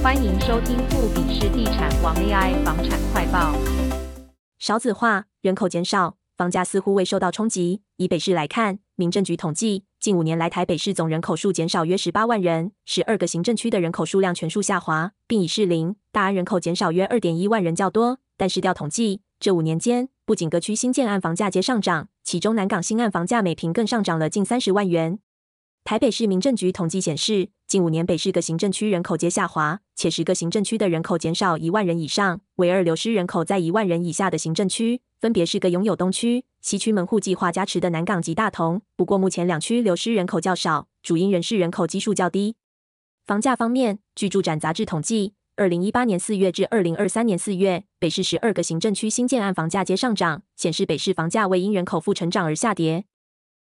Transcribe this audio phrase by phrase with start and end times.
[0.00, 3.52] 欢迎收听富比士地产王 AI 房产快报。
[4.56, 7.82] 少子化，人口减少，房价似乎未受到冲击。
[7.96, 18.20] 以北市来看，民政局统计，近五年来台北市总人口数减少约十八万人，十二个行政区的人口数量全数下滑，并以士林、大安人口减少约二点一万人较多。
[18.36, 25.18] 但市调统计，这五年间，不仅各区新建案房价皆上涨，其中南港新案房价每坪更上涨了近三十万元。
[25.88, 38.82] 台北市民政局统计显示，近五年北市各行政区人口皆下滑，且十个行政区的人口减少一万人以上，唯二流失人口在一万人以下的行政区，分别是个拥有东区、西区门户计划加持的南港及大同。
[38.96, 42.56] 不过，目前两区流失人口较少，主因仍是人口基数较低。
[43.24, 53.06] 房价方面，据住展杂志统计，二零一八年四月至二零二三年四月，北市十二个行政区新建案房价皆上涨，显示北市房价未因人口负成长而下跌。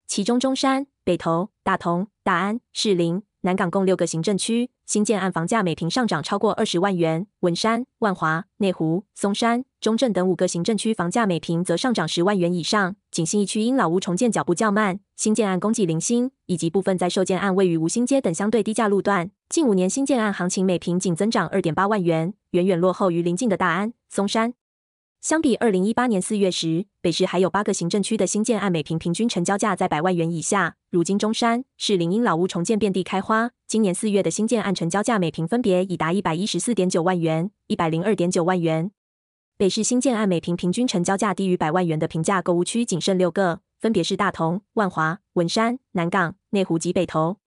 [0.05, 12.95] 其中，中山、北投、大同、大安、士林、南港共六个行政区新建案房价每坪上涨超过二十万元；文山、万华、内湖、松山、中正等五个行政区房价每坪则上涨十万元以上。
[13.09, 24.53] 仅新一区因老屋重建脚步较慢，新建案供给零星，以及部分在售建案位于吴兴街等相对低价路段，近五年新建案行情每坪仅增长二点八万元，远远落后于邻近的大安、松山。
[25.21, 30.77] 相比二零一八年四月时，北市还有八个行政区的新建案每平平均成交价在百万元以下。
[30.89, 38.89] 如今中山、市林荫老屋重建遍地开花，今年四月的新建案成交价每平分别已达一百一十四点九万元、一百零二点九万元。
[39.57, 47.37] 北市新建案每平平均成交价低于百万元的平价购物区仅剩六个，分别是大同、万华、文山、南港、内湖及北投。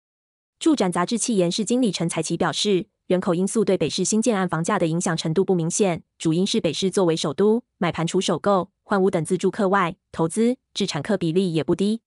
[0.60, 2.86] 住展杂志气研室经理陈才奇表示。
[3.06, 12.00] 人口因素对北市新建案房价的影响程度不明显，主因是北市作为首都，买盘除首购、换屋等自住客外，投资置产客比例也不低。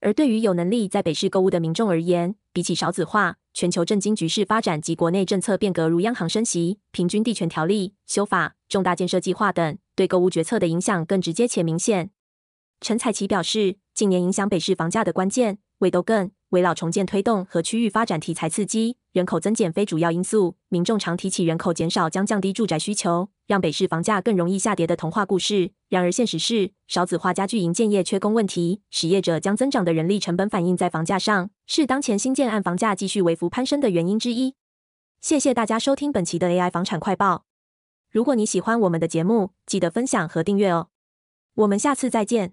[0.00, 12.10] 而对于有能力在北市购物的民众而言，比起少子化、全球政经局势发展及国内政策变革，如央行升息、平均地权条例修法、重大建设计划等，对购物决策的影响更直接且明显。
[12.82, 18.98] 陈彩琪表示，近年影响北市房价的关键，为都更危老重建推动和区域发展题材刺激。
[19.16, 25.70] 人口增减非主要因素，民众常提起人口减少将降低住宅需求，让北市房价更容易下跌的童话故事。
[25.88, 34.52] 然而现实是，少子化加剧营建业缺工问题，使业者将增长的人力成本反映在房价上，是当前新建案房价继续微幅攀升的原因之一。
[35.22, 37.46] 谢谢大家收听本期的 AI 房产快报。
[38.10, 40.88] 如果你喜欢我们的节目，记得分享和订阅哦。
[41.54, 42.52] 我们下次再见。